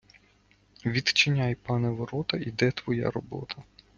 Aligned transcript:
Відчиняй, 0.85 1.55
пане, 1.55 1.89
ворота- 1.89 2.37
йде 2.37 2.71
твоя 2.71 3.11
робота! 3.11 3.63